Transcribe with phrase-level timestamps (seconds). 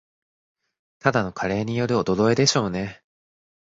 [0.97, 3.03] ただの加齢による衰えでしょうね